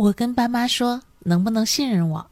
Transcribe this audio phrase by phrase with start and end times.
[0.00, 2.26] 我跟爸妈说，能不能信任我？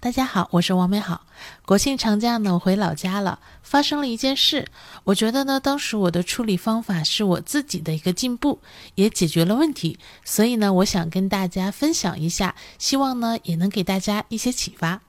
[0.00, 1.24] 大家好，我是王美好。
[1.64, 4.66] 国庆长假呢，我回老家了，发生了一件事。
[5.02, 8.60] 我觉得呢，当时我的处理方法是我自己的一个进步，
[8.96, 9.98] 也解决了问题。
[10.26, 15.00] 所以呢，我想跟大家分享一下，希望呢也能给大家一些启发。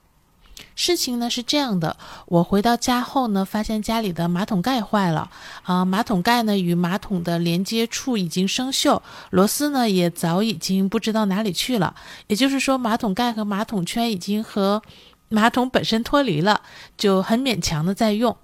[0.74, 1.96] 事情呢是这样的，
[2.26, 5.30] 我回到家后呢，发现家里的马桶盖坏了
[5.62, 9.00] 啊，马桶盖呢与马桶的连接处已经生锈，
[9.30, 11.94] 螺丝呢也早已经不知道哪里去了，
[12.28, 14.82] 也就是说，马桶盖和马桶圈已经和
[15.28, 16.62] 马桶本身脱离了，
[16.96, 18.36] 就很勉强的在用。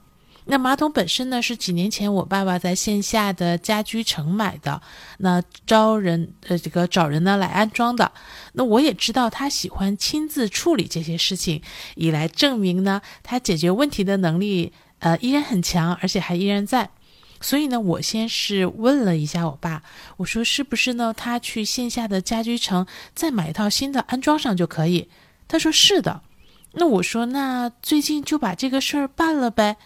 [0.46, 4.82] 那马桶本身呢，是几年前我爸爸在线下的家居城买的，
[5.18, 8.12] 那招人呃这个找人呢来安装的。
[8.52, 11.62] 那我也知道他喜欢亲自处理这些事情，
[11.94, 16.90] 以来证明呢他解决问题的能力呃依然很强，而且还依然在。
[17.40, 19.82] 所以呢，我先是问了一下我爸，
[20.18, 25.08] 我说是不是呢他去线下的家居城再买一套新的安装上就可以？
[25.48, 26.20] 他说是的。
[26.72, 29.76] 那我说那最近就把这个事儿办了呗。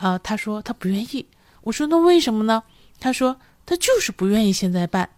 [0.00, 1.26] 啊，他说他不愿意。
[1.62, 2.62] 我说那为什么呢？
[2.98, 5.08] 他说他就是不愿意现在办。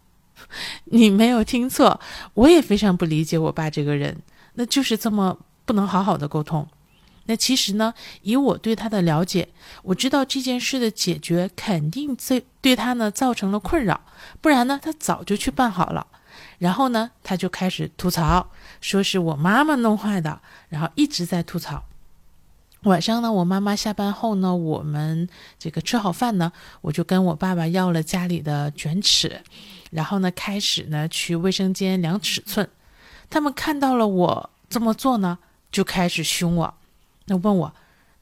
[0.87, 2.01] 你没有听错，
[2.35, 4.23] 我也非常不理解我爸这个人，
[4.55, 6.67] 那就是这么不能好好的沟通。
[7.27, 9.49] 那其实呢，以我对他的了解，
[9.85, 14.01] 我知道这件事的解决肯定对对他呢造成了困扰，
[14.41, 16.05] 不然呢他早就去办好了。
[16.59, 21.85] 然后呢，他就开始吐槽，说是我妈妈弄坏的，然后一直在吐槽。
[22.85, 29.41] 晚上呢，我妈妈下班后呢，我们这个吃好饭呢，我就跟我爸爸要了家里的卷尺，
[29.93, 32.69] 然后呢，开始呢去卫生间量尺寸。
[33.31, 35.39] 他们看到了我这么做呢，
[35.71, 36.75] 就开始凶我，
[37.27, 37.73] 那问我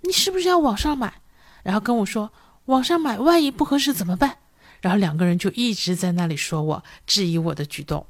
[0.02, 1.14] 你是不是要网上买？
[1.62, 2.30] 然后跟我说
[2.66, 4.36] 网上买万一不合适怎么办？
[4.82, 8.06] 然后两个人就一直在那里说我质疑我的举动。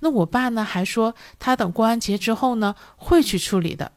[0.00, 3.92] 那我爸呢还说他等过完节之后呢会去处理的。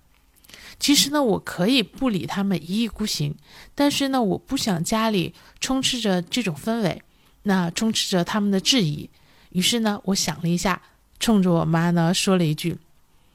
[0.81, 3.35] 其实呢，我可以不理他们一意孤行，
[3.75, 7.03] 但是呢，我不想家里充斥着这种氛围，
[7.43, 9.07] 那充斥着他们的质疑。
[9.51, 10.81] 于是呢，我想了一下，
[11.19, 12.79] 冲着我妈呢说了一句：“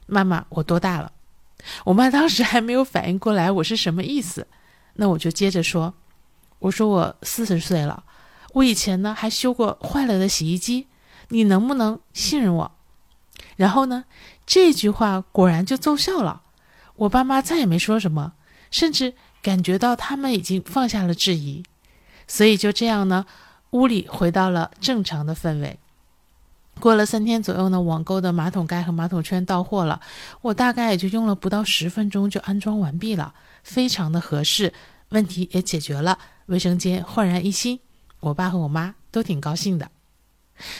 [0.07, 1.13] 妈妈，我多大了？”
[1.87, 4.49] 我妈当时还没有反应过来我是什么意思，
[4.95, 5.95] 那我就接着说
[6.59, 8.03] ：“我说我四十岁了，
[8.55, 10.89] 我以前呢还修过坏了的洗衣机，
[11.29, 12.73] 你能不能信任我？”
[13.55, 14.05] 然后呢，
[14.45, 16.43] 这句话果然就奏效了。
[16.97, 18.33] 我爸妈再也没说什么，
[18.71, 21.63] 甚至感觉到他们已经放下了质疑，
[22.27, 23.27] 所以就这样呢，
[23.71, 25.79] 屋里回到了正常的氛围。
[26.79, 30.01] 过了三天左右呢，网购的马桶盖和马桶圈到货了，
[30.43, 34.73] 我大概也就用了不到十分钟就安装完毕了，非常的合适，
[35.09, 37.81] 问题也解决了，卫生间焕然一新，
[38.21, 39.91] 我爸和我妈都挺高兴的。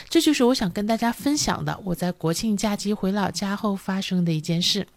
[0.09, 4.87] 这就是我想跟大家分享的，我在国庆假期回老家后发生的一件事。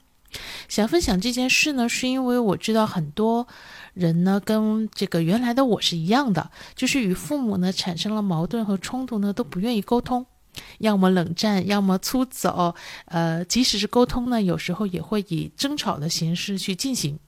[0.68, 3.46] 想分享这件事呢，是因为我知道很多
[3.94, 10.24] 人呢跟这个原来的我是一样的，就是与父母呢产生了矛盾和冲突呢，都不愿意沟通，
[10.78, 12.74] 要么冷战，要么出走。
[13.06, 17.18] 呃，即使是沟通呢，有时候也会以争吵的形式去进行。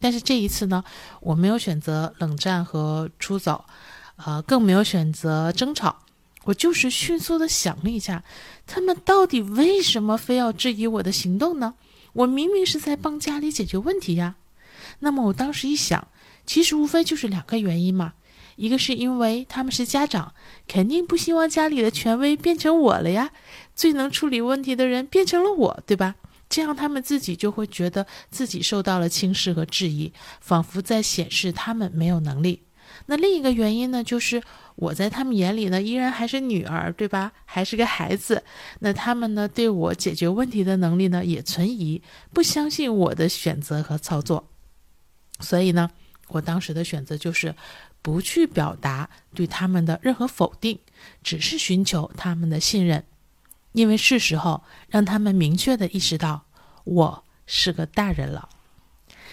[0.00, 0.84] 但是这一次呢，
[1.20, 3.64] 我没有选择冷战和出走，
[4.16, 5.96] 呃，更没有选择争吵，
[6.44, 8.22] 我就是迅速的想了一下，
[8.64, 11.74] 他们到底为什么非要质疑我的行动呢？
[12.12, 14.36] 我明明是在帮家里解决问题呀，
[15.00, 16.08] 那么我当时一想，
[16.46, 18.14] 其实无非就是两个原因嘛，
[18.56, 20.34] 一个是因为他们是家长，
[20.66, 23.30] 肯定不希望家里的权威变成我了呀，
[23.74, 26.16] 最能处理问题的人变成了我，对吧？
[26.48, 32.62] 这样他们自己就会觉得自己受到了轻视和质疑，仿佛在显示他们没有能力。
[33.10, 34.42] 那另一个原因呢，就是
[34.76, 37.32] 我在他们眼里呢，依然还是女儿，对吧？
[37.46, 38.44] 还是个孩子。
[38.80, 42.02] 那他们呢，对我解决问题的能力呢，也存疑，
[42.34, 44.50] 不相信我的选择和操作。
[45.40, 45.90] 所以呢，
[46.28, 47.54] 我当时的选择就是
[48.02, 50.78] 不去表达对他们的任何否定，
[51.22, 53.02] 只是寻求他们的信任，
[53.72, 56.44] 因为是时候让他们明确的意识到
[56.84, 58.50] 我是个大人了。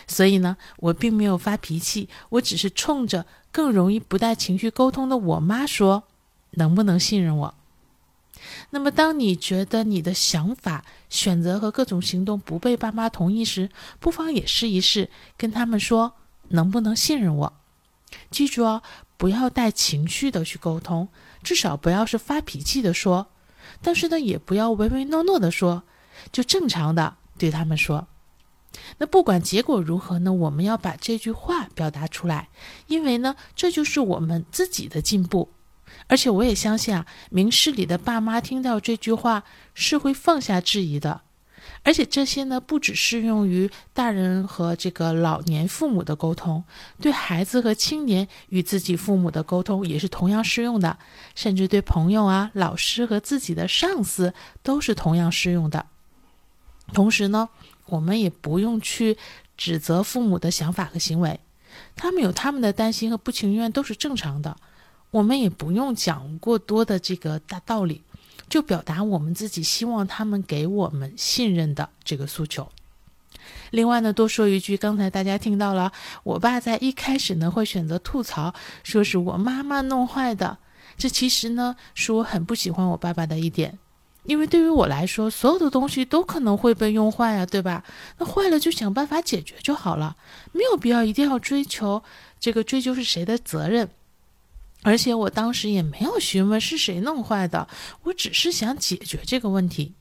[0.08, 6.04] 所以呢，我并没有发脾气，我只是冲着更容易不带情绪沟通的我妈说
[6.52, 7.56] ：“能不能信任我？”
[8.70, 13.70] 那么，当你觉得你的想法、选择和各种行动不被爸妈同意时，
[14.00, 16.14] 不妨也试一试跟他们说
[16.50, 17.54] ：“能不能信任我？”
[18.30, 18.84] 记住哦，
[19.18, 21.08] 不要带情绪的去沟通，
[21.42, 23.28] 至少不要是发脾气的说，
[23.82, 25.84] 但是呢，也不要唯唯诺诺的说，
[26.32, 28.08] 就正常的对他们说。
[28.98, 30.34] 那不管结果如何呢？
[30.34, 32.50] 我们要把这句话表达出来，
[32.88, 35.50] 因为呢，这就是我们自己的进步，
[36.08, 39.44] 而且我也相信啊，明事理的爸妈听到这句话
[39.74, 41.22] 是会放下质疑的。
[41.84, 46.64] 而且这些呢，不只适用于大人和这个老年父母的沟通，
[47.00, 50.98] 对孩子和青年与自己父母的沟通也是同样适用的，
[51.36, 54.34] 甚至对朋友啊、老师和自己的上司
[54.64, 55.86] 都是同样适用的。
[56.94, 57.50] 同时呢，
[57.88, 59.18] 我们也不用去
[59.58, 61.40] 指责父母的想法和行为，
[61.96, 64.56] 他们有他们的担心和不情愿都是正常的，
[65.12, 68.02] 我们也不用讲过多的这个大道理。
[68.48, 72.70] 就表达我们自己希望他们给我们信任的这个诉求。
[73.72, 75.92] 另外呢，多说一句，刚才大家听到了，
[76.22, 78.54] 我爸在一开始呢会选择吐槽，
[78.84, 80.60] 说是我妈妈弄坏的。
[80.96, 83.80] 这其实呢是我很不喜欢我爸爸的一点，
[84.26, 87.84] 因为对于我来说，所有的东西都可能会被用坏啊，对吧？
[88.18, 90.16] 那坏了就想办法解决就好了，
[90.52, 92.04] 没有必要一定要追求
[92.40, 93.90] 这个追究是谁的责任。
[94.84, 97.68] 而且我当时也没有询问是谁弄坏的，
[98.04, 99.94] 我只是想解决这个问题。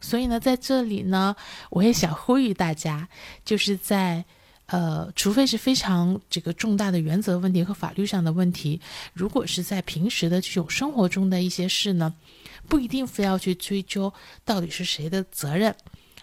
[0.00, 1.36] 所以呢，在这里呢，
[1.70, 3.08] 我也想呼吁大家，
[3.44, 4.24] 就是在
[4.66, 8.80] 呃，除非是非常这个重大的原则问题和法律上的问题，
[9.12, 12.12] 如果是在平时的这种生活中的一些事呢，
[12.72, 14.10] 不一定非要去追究
[14.46, 15.76] 到底是谁的责任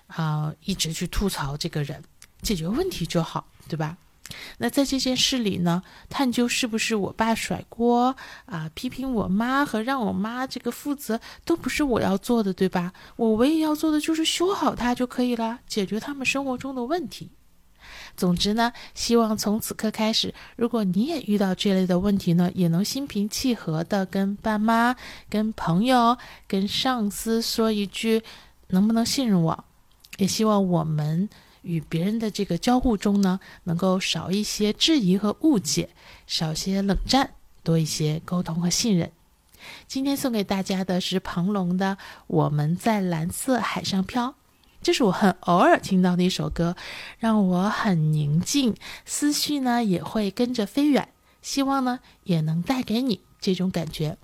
[0.07, 2.03] 啊，一直去吐槽这个人，
[2.41, 3.95] 解决问题就好，对吧？
[4.57, 8.15] 那在这件事里呢，探究是不是我爸甩锅
[8.47, 12.93] 啊，批评我妈和让我妈这个负责，都不是我要做的，对吧？
[13.15, 17.29] 我唯一要做的就是修好它就可以了，解决他们生活中的问题。
[18.19, 24.95] 总之呢，希望从此刻开始，如果你也遇到这类的问题呢，也能心平气和的跟爸妈、
[25.29, 28.21] 跟朋友、跟上司说一句，
[28.67, 29.63] 能不能信任我？
[30.17, 31.29] 也希望我们。
[31.61, 35.89] 与别人的这个交互中呢，能够少一些质疑和误解，
[36.25, 37.31] 少些冷战，
[37.63, 39.11] 多一些沟通和信任。
[39.85, 44.27] 今天送给大家的是庞龙的《我们在蓝色海上漂》，
[44.81, 46.75] 这是我很偶尔听到的一首歌，
[47.19, 51.09] 让我很宁静，思绪呢也会跟着飞远。
[51.41, 54.17] 希望呢也能带给你这种感觉。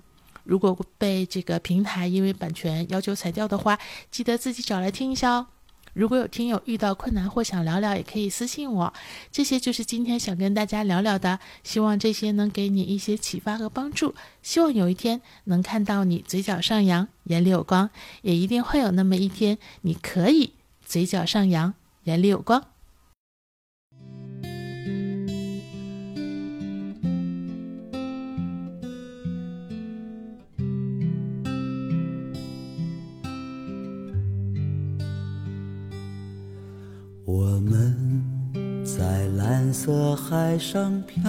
[0.44, 3.78] 如果被这个平台因为版权要求裁掉的话，
[4.10, 5.46] 记得自己找来听一下哦。
[5.96, 8.92] 如果有听友遇到困难或想聊聊，也可以私信我。
[9.32, 14.14] 这些就是今天想跟大家聊聊的，希望这些能给你一些启发和帮助。
[14.42, 17.88] 希望有一天能看到你嘴角上扬，眼里有光，
[18.20, 20.52] 也一定会有那么一天，你可以
[20.84, 21.72] 嘴角上扬，
[22.04, 22.62] 眼里有光。
[37.26, 38.22] 我们
[38.84, 41.22] 在蓝色海上飘，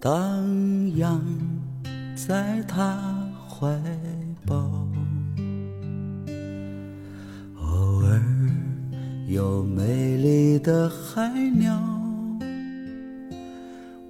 [0.00, 1.20] 荡漾
[2.16, 2.98] 在他
[3.46, 3.78] 怀
[4.46, 4.88] 抱。
[7.60, 8.22] 偶尔
[9.28, 11.78] 有美丽的海鸟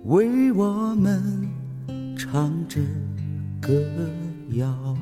[0.04, 1.20] 为我们
[2.16, 2.80] 唱着
[3.60, 3.72] 歌
[4.50, 4.96] 谣，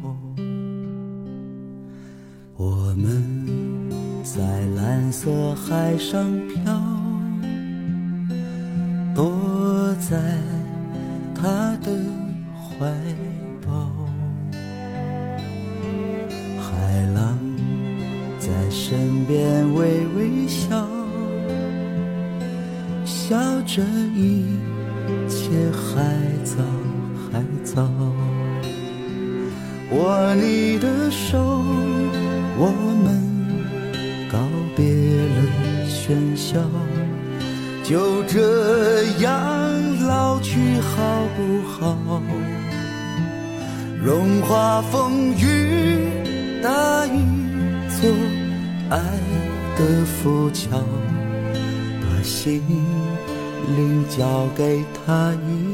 [2.57, 3.60] 我们。
[4.33, 4.43] 在
[4.77, 6.81] 蓝色海上漂，
[9.13, 10.17] 躲在
[11.35, 11.91] 他的
[12.55, 12.87] 怀
[13.67, 13.91] 抱。
[16.61, 17.37] 海浪
[18.39, 20.87] 在身边微微笑，
[23.05, 23.83] 笑着
[24.15, 24.45] 一
[25.29, 26.05] 切还
[26.45, 26.63] 早
[36.11, 36.59] 喧嚣，
[37.85, 39.31] 就这样
[40.09, 41.97] 老去好不好？
[44.03, 46.09] 融化风雨，
[46.61, 47.23] 大雨
[48.01, 48.11] 做
[48.89, 48.99] 爱
[49.79, 50.83] 的浮桥，
[52.01, 52.61] 把心
[53.77, 55.70] 灵交给他一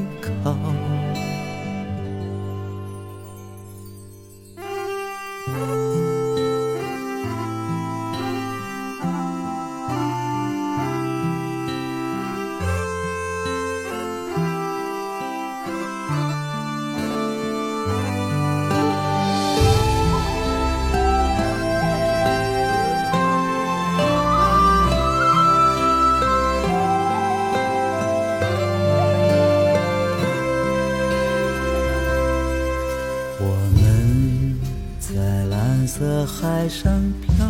[36.27, 36.93] 海上
[37.23, 37.47] 漂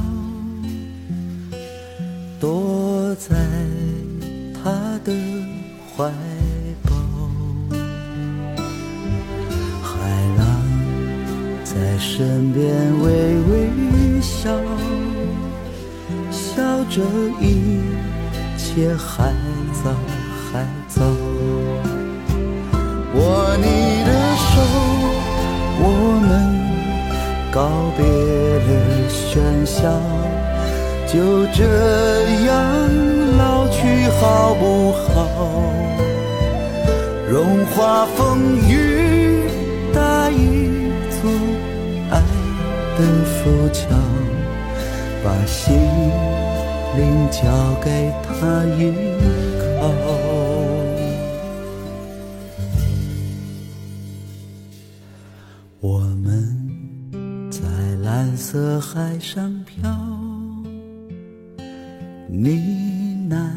[2.39, 3.35] 躲在
[4.53, 4.71] 他
[5.03, 5.13] 的
[5.97, 6.13] 怀
[6.83, 6.91] 抱，
[9.83, 9.97] 海
[10.37, 10.45] 浪
[11.65, 12.67] 在身边
[13.01, 13.07] 微
[13.49, 14.51] 微笑，
[16.31, 17.03] 笑着
[17.41, 17.81] 一
[18.59, 18.95] 切。
[18.95, 19.33] 还
[19.83, 19.91] 早，
[20.53, 21.01] 还早，
[23.15, 23.65] 握你
[24.05, 24.61] 的手，
[25.81, 25.85] 我
[26.29, 26.66] 们。
[27.57, 27.63] 告
[27.97, 28.71] 别了
[29.09, 29.81] 喧嚣，
[31.07, 31.65] 就这
[32.45, 32.53] 样
[33.39, 33.79] 老去
[34.21, 35.09] 好不好？
[37.27, 39.49] 融化风雨，
[39.95, 41.31] 搭一座
[42.11, 42.21] 爱
[42.99, 43.89] 的浮桥，
[45.25, 45.75] 把心
[46.95, 47.41] 灵交
[47.83, 48.93] 给他依
[49.81, 50.56] 靠。
[58.37, 59.91] 蓝色海上漂，
[62.29, 62.51] 呢
[63.31, 63.51] 喃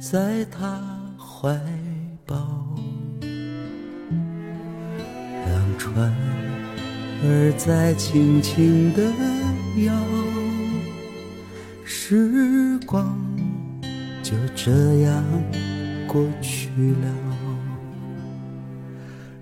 [0.00, 0.82] 在他
[1.16, 1.56] 怀
[2.24, 2.36] 抱，
[5.46, 6.12] 让船
[7.22, 9.02] 儿在轻轻地
[9.84, 9.94] 摇，
[11.84, 13.16] 时光
[14.20, 15.22] 就这样
[16.08, 17.08] 过去了，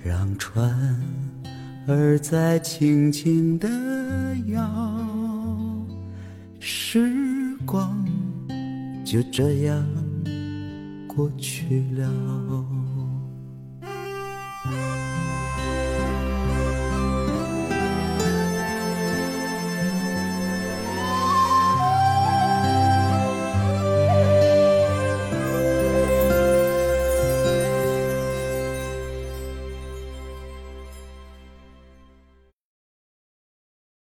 [0.03, 0.71] 让船。
[1.87, 3.69] 儿在轻轻地
[4.47, 5.87] 摇，
[6.61, 8.05] 时光
[9.05, 9.87] 就这样
[11.07, 12.74] 过去了。